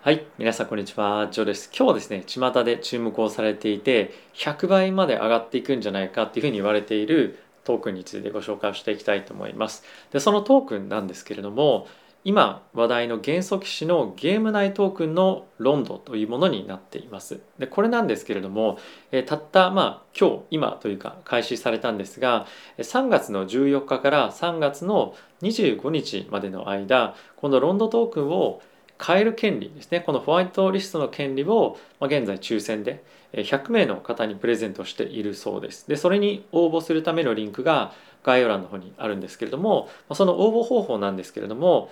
[0.00, 1.70] はい、皆さんこんにちは、ジョーです。
[1.76, 9.82] 今日はですね、巷で注目をされていて、100倍まで上がっていくんじゃないかっていうふうに言われているトークンについてご紹介していきたいと思います。
[10.12, 11.88] で、そのトークンなんですけれども、
[12.22, 17.40] 今話題の元素騎士のゲーム内トークンのロンドというものになっています。
[17.58, 18.78] で、これなんですけれども、
[19.10, 22.46] えたったまあ今日今というか開始されたんですが、
[22.78, 28.62] 3月の14日から3月の25日までの間、このロンドトークンを
[29.04, 30.00] 変える権利ですね。
[30.00, 35.88] このホワイトリストの権利を、ま、現在抽選で100名の方にプレゼントしているそうです。
[35.88, 37.92] でそれに応募するためのリンクが
[38.24, 41.90] 概要欄の方にあるんですけれどもその応募方法なんですけれども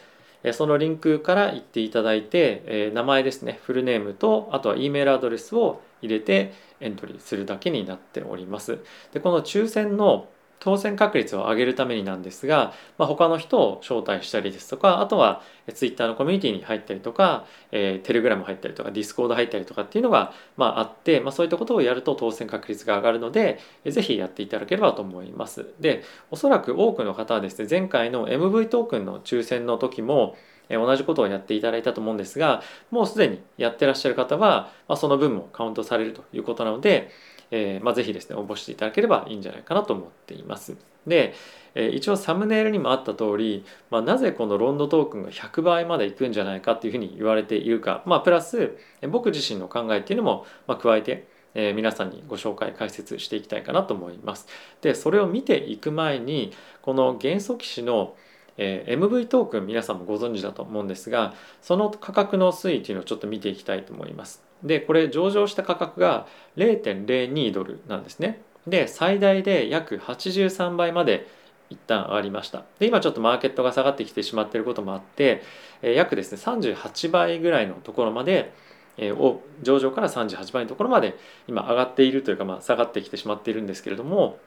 [0.52, 8.78] そのリンクから行っていただいて名前ですねフルネームとあとは E メールアドレスを入れてエントリーするだけになっております。
[9.12, 10.28] でこの抽選の
[10.58, 25.66] 当選確率を上げるためになんですが、まあ、他の人を招待したりですとかあとはえ Twitter のコミュニティに入ったりとか、えー、Telegram 入ったりとか Discord 入ったりとかっていうのが、まあ、あって、まあ、そういったことをやると当選確率が上がるのでえぜひやっていただければと思います。
[25.80, 30.36] でおそらく多くの方はですね前回の MV トークンの抽選の時も
[30.68, 37.10] え同じことをやっていただいたと思うんですがもうすでにやってらっしゃる方は、まあ、その分もカウントされるということなので、
[37.50, 40.76] えーまあ、ぜひですね応募していただければいいんじゃないかなと思っています。
[41.06, 41.34] で、
[41.74, 54.46] えー一応サムネイルにもあった通り、まあ、なぜこのロンドトークンが100倍までいくんじゃないかっていうふうに言われているか、まあ、プラスえ僕自身の考えっていうのも、まあ、加えて、えー皆さんにご紹介解説していきたいかなと思います。
[54.80, 58.16] でそれを見ていく前にこの元素騎士の
[58.58, 66.26] えー MV トークン皆さんもご存知だと思うんですがその価格の推移というのをちょっと見ていきたいと思いますでこれ上場した価格が
[66.56, 71.28] 0.02ドルなんですねで最大で約83倍まで
[71.68, 75.42] 一旦上がりましたで今ちょっとマーケットが下がってきてしまっていることもあって、
[75.82, 78.52] えー約ですね38倍ぐらいのところまで
[78.96, 81.16] えー上場から38倍のところまで
[81.48, 84.38] 今上がっているというか、まあ、下がってきてしまっているんですけれども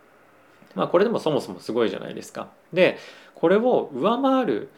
[0.75, 2.49] まあこれでもそもそもすごいじゃないですか。
[2.73, 2.97] で
[3.35, 4.69] これを上回る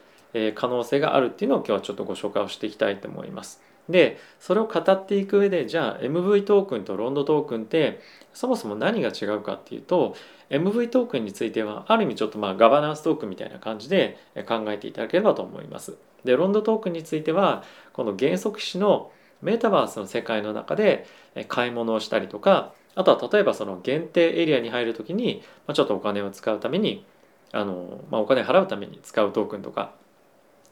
[0.55, 3.61] 可能性があるっていうのを今日はちょっとご紹介をしていきたいと思います。
[3.89, 7.99] でそれを語っていく上でじゃあ MV トークンとロンドトークンって
[8.33, 10.15] そもそも何が違うかっていうと
[10.49, 15.97] MV トークンについてはある意味ちょっとまあガバナンストークンみたいな感じで考えていただければと思います。
[16.23, 21.07] でロンドトークンについてはこの原則詞のメタバースの世界の中で
[21.47, 25.43] 買い物をしたりとかあとは例えばその限定エリアに入る時に、
[25.73, 27.05] ちょっとお金を使うために
[27.53, 29.93] あの、まあ、お金払うために使うトークンとか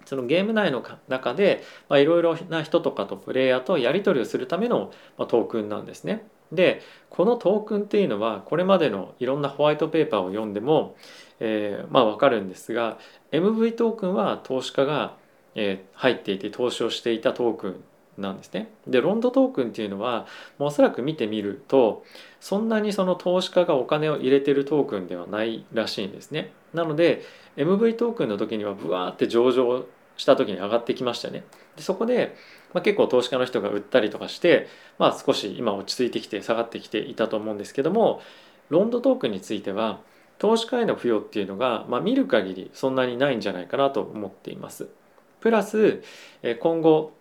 [0.10, 6.26] そのゲーム内の中でいろいろな人とかとプレイヤーとやり取りをするための、ま、トークンなんですね。
[6.52, 6.82] で
[7.12, 10.96] このトークンっていうのはこれまでのいろんなホワイトペーパーを読んでも、
[11.40, 12.98] えーまあ分かるんですが
[13.32, 15.16] MV トークンは投資家が、
[15.54, 17.84] え入っていて投資をしていたトークン
[18.18, 18.70] なんですね。
[18.88, 20.26] でロンドトークンっていうのは
[20.58, 22.04] もうおそらく見てみると
[22.40, 26.52] そんなにその投資家がお金を入れてるトークンではないらしいんですね。
[26.74, 27.22] なので
[27.58, 29.86] MV トークンの時にはブワーって上場
[30.20, 31.46] した時に上がってきましたよね。
[31.78, 32.36] でそこで、
[32.74, 38.22] まあ、結構投資家の人が売ったりとかして、まあ、少し今落ち着いてきて下がってきていたと思うんですけども
[38.68, 40.02] ロンドトークンについては
[40.38, 44.90] 投資家への付与っていうのが、まあ、見る限りそんなにないんじゃないかなと思っています。
[45.40, 46.04] プラス
[46.44, 47.14] え今後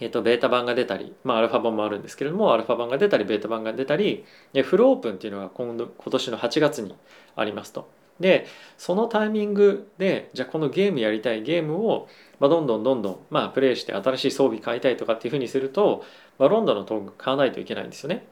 [0.00, 4.24] えー、とベータ版が出たり、まあ、アルファ版もあるんですけれどもアルファ版が出たりベータ版が出たり
[4.64, 6.94] フルオープンっていうのが今度今年の8月に
[7.36, 8.01] ありますと。
[8.22, 8.46] で
[8.78, 12.08] そのタイミングでじゃあこのゲームやりたいゲームを、
[12.40, 16.04] まあ、どんどんどんどん、まあ、プレイして新しい装備買いたいとかっていうふうにすると、
[16.38, 18.26] まあ、ロンドンのトークン買わないといけないんですよね。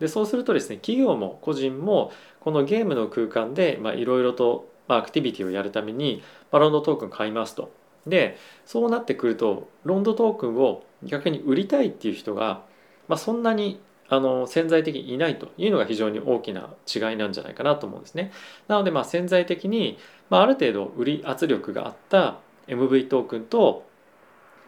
[0.00, 2.10] でそうするとですね企業も個人も
[2.40, 6.22] このゲームの空間でいろいろと、アクティビティをやるために、
[6.52, 7.72] まあ、ロンドトークン買いますと。
[8.06, 12.62] でそうなってくるとロンドトークンを逆に売りたいっていう人が、
[13.08, 18.32] まあ、そんなにあの潜在的にいないというのが非常に大きな違いなんじゃないかなと思うんですね。
[18.68, 19.98] なのでまあ潜在的に、
[20.30, 22.38] まあ、ある程度売り圧力があった
[22.68, 23.86] MV トークンと、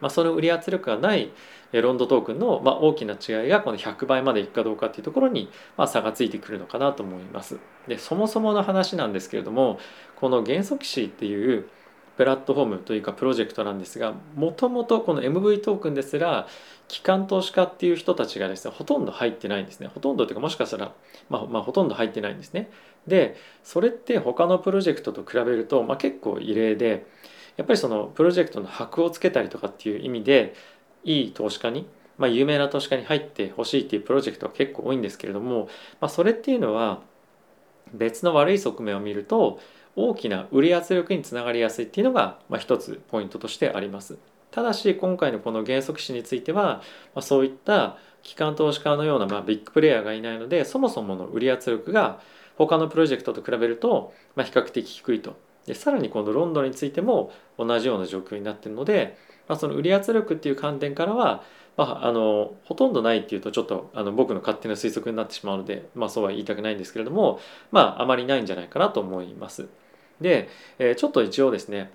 [0.01, 1.31] まあ、その売り圧力がない
[1.73, 7.59] ロンドトークンの、まあ、大きな違いがこの100倍までいくかどうかっていうところに、まあ、差がついてくるのかなと思います。
[7.87, 9.79] でそもそもの話なんですけれども
[10.15, 11.67] この元素騎士っていう
[12.17, 16.47] プラットフォームというかプロジェクトなんですがもともとこの MV トークンですら
[16.87, 19.87] 機関投資家っていう人たちがですねほとんど入ってないんですね。
[19.87, 20.93] ほとんどというかもしかしたら、
[21.29, 22.69] まあ、まあほとんど入ってないんですね。
[23.07, 27.05] でそれって他のプロジェクトと比べると、まあ、結構異例で
[27.55, 30.55] やっぱりそのプロジェクトの箔をつけたりとかっていう意味で
[31.03, 31.87] いい投資家に、
[32.17, 35.67] まあ、有名な投資家に入ってほしいっていうプロジェクトは結構多いんですけれども、
[35.99, 37.01] まあ、それっていうのは
[37.93, 39.59] 別の悪い側面を見ると
[39.97, 44.17] 大きな売り圧力につながりやすいっていうのが、まあ、一つポイントとしてあります。
[44.51, 46.81] ただし今回のこの減速子については、ま
[47.15, 52.21] あ、そういった機関投資家のようなまあビッグプレイヤーがいないのでそもそもの売り圧力が
[52.57, 55.35] 他のプロジェクトと比べるとまあ比較的低いと
[55.65, 59.17] でさらにこのロンドンについても同じような状況になっているので、
[59.47, 61.43] まあ、その売り圧力っていう観点からは、
[61.75, 67.39] まあ、あのほとんどないっていうとちょっとあの僕の勝手な推測になってしまうので、まあ、そうは言いたくないんですけれども
[67.71, 69.67] まああまりないんじゃないかなと思います。
[70.21, 70.49] で、
[70.79, 71.91] え、ちょっと一応ですね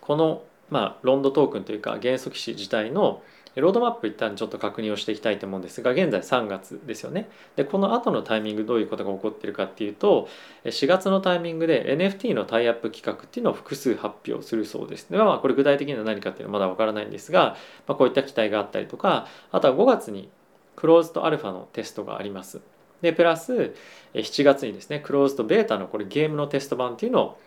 [0.00, 3.22] この、まあ、ロンドトークンというか原則紙自体の
[3.60, 7.28] ロードマップ一旦ちょっと確認をしていきたいと思うんですが現在3月ですよね。
[7.56, 10.28] でこの後のタイミングどういうことが起こっているかっていうと
[10.64, 15.10] 4月のタイミングで NFT のタイアップ企画っていうのを複数発表するそうです。
[15.10, 17.56] でまあこれ具体的には何かっていうのはまだわからないんですが、
[17.86, 20.30] まあ、こういった期待があったりとかあとは5月に
[20.76, 22.60] クローズドアルファのテストがあります。
[23.02, 23.74] でプラス
[24.14, 27.40] 7月にですねクローズドベータのこれゲームのテスト版っていうのを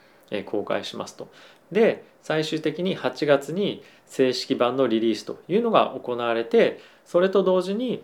[0.45, 1.29] 公開しますと。
[1.71, 8.03] で最終的に8月に正式版のリリースというのが行われてそれと同時に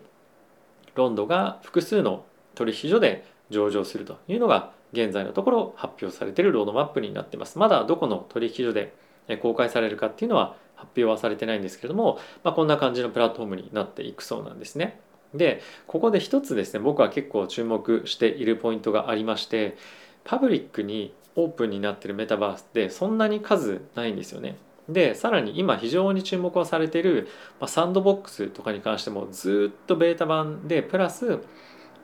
[0.96, 7.60] ロンドが複数の取引所で上場するというのが現在のところ発表されているロードマップになってます。
[7.60, 8.94] まだどこの取引所で
[9.42, 15.00] 公開されるかっていうのは発表はされてないんですけれども、まあ、こんな感じのプラットフォームになっていくそうなんですね。
[15.34, 19.78] でここで一つですね僕は結構注目しているポイントがありまして
[20.24, 24.58] パブリックにオープンになってるメタバースってそんなに数ないんですよね。
[24.90, 27.28] でさらに今非常に注目をされている、
[27.60, 31.40] まあ、サンドボックスとかに関してもずっとベータ版でプラス、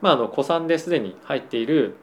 [0.02, 1.96] まあ、あの古参ですでに入っている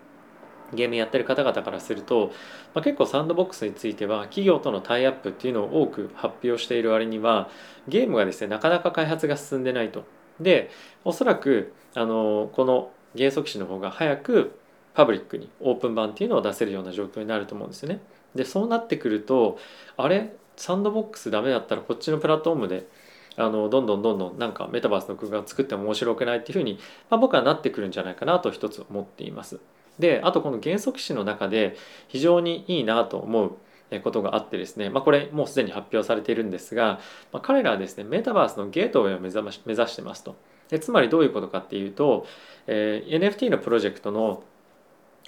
[0.74, 2.32] ゲームやってる方々からすると、
[2.74, 7.50] まあ、結構サンドボックスについては企業とのタイアップっていうのを多く発表している割には
[7.88, 10.04] ゲームがですねなかなか開発が進んでないと。
[10.42, 10.70] で
[11.04, 14.60] おそらくあのこの原則紙の方が早く
[14.94, 18.02] パブリックにオープン版っていうのを出せるような状況になると思うんですよね。
[18.36, 19.58] でそうなってくると
[19.98, 20.36] あれ？
[20.58, 22.88] サンドボックスダメだったらこっちのプラットフォームで
[23.36, 26.78] あのどんどんどんどんなんかメタバースの空間を作っても面白くないっていうふうに、
[27.10, 29.60] まあ、僕はなってくるんじゃないかなと一つ思っています。
[29.98, 31.78] であとこの原則詞の中で
[32.10, 33.54] 非常にいいなと思う
[34.00, 37.00] ことがあってですね、まあ、これもうすでに発表されているんですが、
[37.32, 40.36] まあ、彼らはですねメタバースのゲートウェイを目指し目指してますと。
[40.70, 42.26] でつまりどういうことかっていうと、
[42.68, 44.44] えー、NFT のプロジェクトの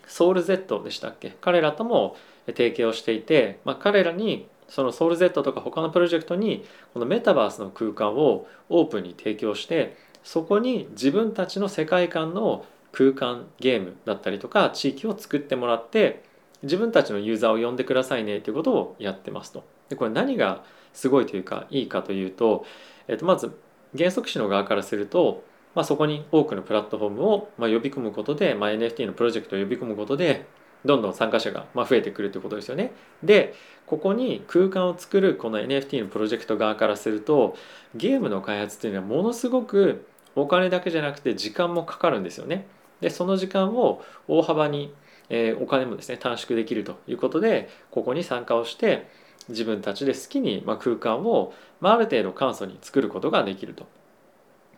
[0.07, 1.35] ソウル Z でしたっけ？
[1.41, 2.15] 彼らとも
[2.47, 16.23] 提携をしていて、まあ、彼らにそのソウル Z とか他のプロジェクトにこのメタバースの空間をオープンに提供してそこに自分たちの世界観の空間ゲームだったりとか地域を作ってもらって
[16.63, 19.63] 自分たちのユーザーを呼んでくださいねということをやってますと。
[19.89, 20.63] でこれ何が
[20.93, 22.65] すごいというかいいかというと、
[23.07, 23.57] えっと、まず
[23.97, 25.43] 原則師の側からすると
[25.75, 30.45] まあ、そこに多くのプラットフォームをま呼び込むことで、まあ、NFT のプロジェクトを呼び込むことで
[30.85, 32.91] どんどん参加者がま増えてくるということですよね。
[33.23, 33.53] で
[33.85, 37.55] ここに空間を作るこの NFT のプロジェクト側からすると
[37.95, 40.05] ゲームの開発っていうのはものすごく
[40.35, 42.65] お金だけじゃなくて時間もかかるんですよね。
[43.01, 44.93] でその時間を大幅に、
[45.29, 49.07] え、お金もですね短縮できるということでここに参加をして
[49.49, 53.85] 自分たちで好きに、ま空間を、まあ、る程度簡素に作ることができると。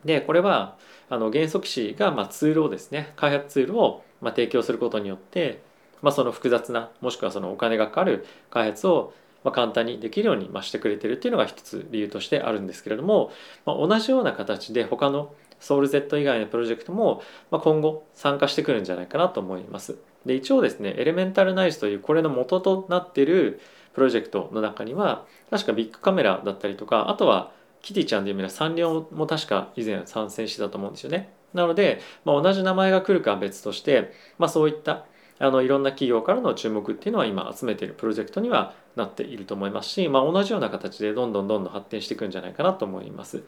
[0.04, 0.76] でこれは
[1.08, 5.62] あの原則紙がまツールをですね開発ツールをま提供することによって、
[6.02, 9.12] ま、その複雑なもしくはそのお金がかかる開発を
[9.44, 13.30] ま簡単にできるようにましてくれてるっていうのが一つ理由としてあるんですけれども、
[13.64, 19.96] ま、同じような形で他のソウル Z 以外のプロジェクトも、ま今後参加してくるんじゃないかなと思います。
[20.26, 23.60] で一応ですねエレメンタルナイスというこれの元となっている
[23.94, 31.32] プロジェクトの中には確かビッグカメラだったりとかあとはキティちゃんでいう意味ではサンリオも確か以前参戦してたと思うんですよね。
[31.54, 35.06] なので、まあ、同じ名前が来るかは別として、まあ、そういった
[35.38, 43.44] あのいろんな企業からの注目っていうのは今集めているプロジェクトにはなっていると思いますし、まあ、同じような形でどんどんどんどん発展していくんじゃないかなと思います。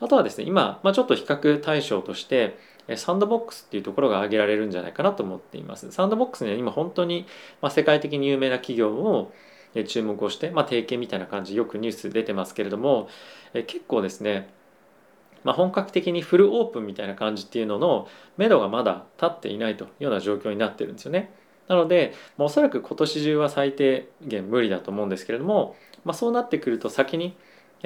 [0.00, 2.58] あとはですね今、まあ、ちょっと比較対象として
[2.96, 5.90] サンドボックスっていうところが挙げられるんじゃないかなと思っています。
[5.90, 7.26] サンドボックスには今本当に、
[7.60, 9.32] まあ、世界的に有名な企業を
[9.88, 13.08] 注目をして、まあ、提携みたいな感じよくニュース出てますけれども
[13.66, 14.48] 結構ですね、
[15.44, 21.34] まあ、本格的にフルオープンみたいな感じっていうのの目処がまだ立っていないというような状況になってるんですよね。
[21.68, 25.74] なので、まあ、おそらく今年中は最低限無理だと思うんですけれども、
[26.04, 27.36] まあ、そうなってくると先に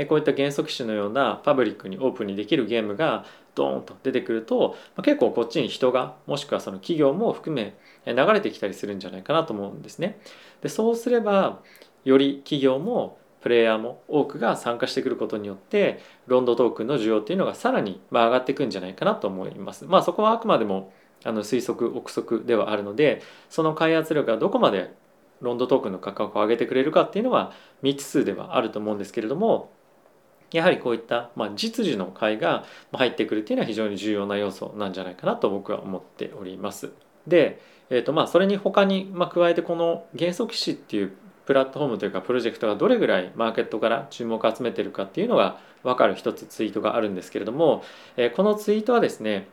[0.09, 10.21] こういった原則種のようなパブリックにオープンにできるゲームがドーンと出てくると、ま、結構こっちに人がもしくはその企業も含め流れてきたりするんじゃないかなと思うんですね。
[10.63, 11.61] でそうすれば
[12.05, 19.87] より企業もプレイヤーも多くが参加してくることによってロンドトークンの需要っていうのがさらに上がっていくんじゃないかなと思います。
[19.87, 20.93] まあそこはあくまでも
[21.25, 24.95] あの推測憶測ではあるのでその開発力がどこまで
[25.41, 29.71] ロンドトークンの価格を上げてくれるかっていうのは未知数ではあると思うんですけれども
[30.53, 36.91] やはりこういった、まあ、実需の買いが入ってくるっていうのは非常に重要な要素なんじゃないかなと僕は思っております。
[37.27, 41.13] で、えーとまあ、それに他に、まあ、加えてこの原則紙っていう
[41.47, 47.83] プラットフォームというかプロジェクトがどれぐらいマーケットから注目を集めてるかっていうのが分かる一つツイートがあるんですけれども、
[48.17, 49.49] えー、このツイートはですね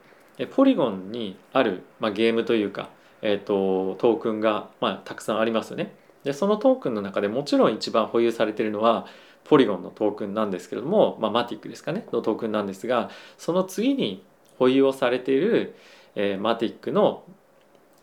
[0.56, 2.90] ポリゴンにある、まあ、ゲームというか、
[3.24, 5.96] えーと、トークンが、まあ、たくさんありますよね。
[6.24, 9.08] でそのトークンの中でもちろん一番保有されてるのは
[9.50, 14.24] ポリゴンのトークンなんですけれども、まあ、マティックですかねのトークンなんですがその次に
[14.60, 15.76] 保有をされている、
[16.16, 17.24] えー、マティックの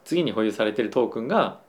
[0.04, 1.60] 次に保有されているトークンが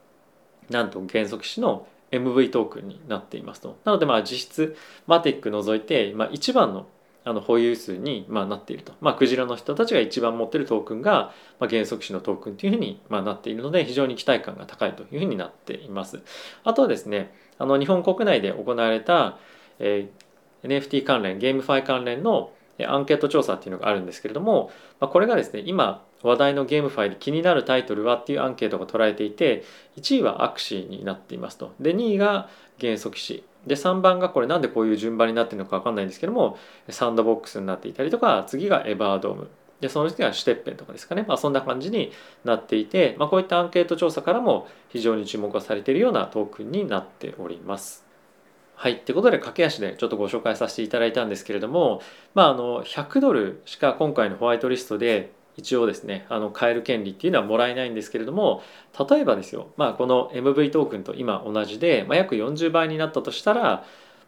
[0.70, 3.78] なんと原則紙の MV トークンになっていますと。
[3.84, 6.86] なのでまあ実質マティック除いて、まあ、一番の
[7.24, 8.92] あの保有数にまあなっていると。
[9.00, 16.20] まあ、クジラの人たちが一番持っているトークンが、まあ、原則紙のトークンというふうにまあなっているので非常に期待感が高いというふうになっています。
[16.62, 19.38] あとはですねあの日本国内で行われた、
[19.78, 20.08] え、
[20.62, 22.52] NFT 関連ゲームファイ関連の
[22.84, 29.64] アンケート調査っていうのがあるんですけれども、ま、これがですね今話題のゲームファイル気になるタイトルはっていうアンケートが捉えていて
[29.96, 31.72] 1位はアクシーになっていますと。
[31.80, 32.48] で2位が
[32.80, 36.58] 原則紙で3番がこれなんでこういう順番になってるのか分かんないんですけども
[36.90, 39.48] サンドボックスになっていたりとか次がエバードーム。
[39.80, 42.10] でその次はシュテッペンとかですかね、まあ、そんな感じに
[42.44, 48.05] なっていて、まあ、こういったアンケート調査からも非常に注目がされているようなトークンになっております。
[48.78, 48.92] はい。
[48.96, 52.02] ってことで、駆け足でちょっとご紹介させていただいたんですけれども、
[52.34, 58.62] まあ、あの、100ドルしか今回のホワイトリストで一応ですね、あの、買える権利っていうのはもらえないんですけれども、
[59.08, 63.84] 例えばですよ、まあ、この MV トークンと今同じで、まあ、約40倍になったとしたら、ま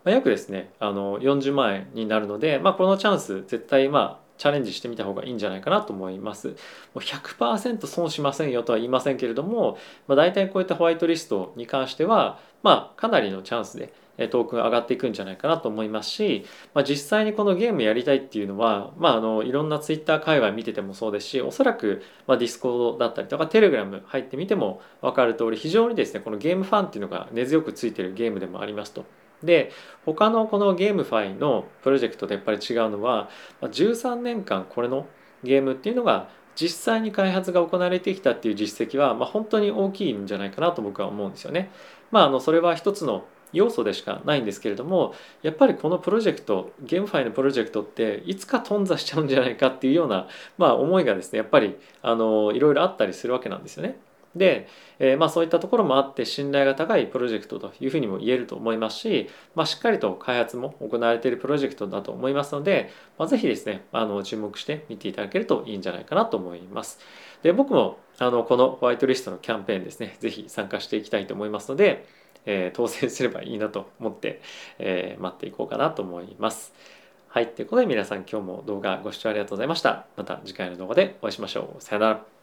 [0.07, 6.49] あ、約ですね、あの、40万円になるので、まあ、このチャンス、絶対、まあ、チャレンジしてみた方がいいんじゃないかなと思います。
[6.49, 6.54] も
[6.97, 9.76] う100%損しませんよとは言いませんけれども、
[10.07, 13.92] まあ、大体こういったホワイトリストに関しては、まあ、かなりのチャンスで、
[14.26, 29.04] トークン上がっていくんじゃないかなと思いますし、まあ、実際にこのゲームやりたいっていうのは、まあ、あのいろんなツイッター界隈見ててもそうですしおそらく、まあ、 Discord だったりとか Telegram 入ってみても分かる通り非常にですねこのゲームファンっていうのが根強くついてるゲームでもありますと。
[29.42, 29.73] で
[30.04, 33.28] 他のこのゲームファイのプロジェクトでやっぱり違うのは
[33.62, 35.07] 13年間これの
[35.45, 41.71] ゲームっていうのが実際に開発が行われてきたっていう実績は、まあ、本当に大きいんじゃないかなと僕は思うんですよね。
[42.11, 50.26] まあ、あのそれは一つの要素でしかないんですけれどもやっぱりこのプロジェクトゲームファイのプロジェクトっていつか頓挫しちゃうんじゃないかっていうような、
[50.59, 53.99] まあ、思いがですねやっぱりあのいろいろあったりするわけなんですよね。
[54.37, 54.68] で、
[54.99, 66.99] えー、まあ、そういったところもあって信頼が高いプロジェクトというふうにも言えると思いますし、まあ、しっかりと開発も行われているプロジェクトだと思いますので、まあ、ぜひですねあの注目して見ていただけるといいんじゃないかなと思います。
[67.42, 72.04] で僕もあのこのホワイトリストのキャンペーンですねぜひ参加していきたいと思いますので、
[72.47, 74.42] えー、当選すればいいなと思って、
[74.78, 76.73] えー、待っていこうかなと思います。
[77.28, 77.49] はい。
[77.49, 80.06] ということで皆さん今日も動画ご視聴ありがとうございました。
[80.16, 81.82] また次回の動画でお会いしましょう。
[81.82, 82.38] さよなら。